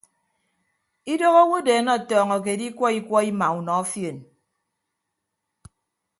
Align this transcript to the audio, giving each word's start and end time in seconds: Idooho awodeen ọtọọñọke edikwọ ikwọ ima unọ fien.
Idooho 1.11 1.39
awodeen 1.43 1.85
ọtọọñọke 1.95 2.49
edikwọ 2.55 2.87
ikwọ 2.99 3.17
ima 3.31 3.47
unọ 3.59 3.75
fien. 3.91 4.17